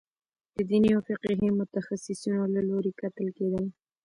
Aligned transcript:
د 0.55 0.57
دیني 0.69 0.89
او 0.95 1.01
فقهي 1.07 1.49
متخصصینو 1.59 2.43
له 2.55 2.61
لوري 2.69 2.91
کتل 3.01 3.27
کېدل. 3.37 3.65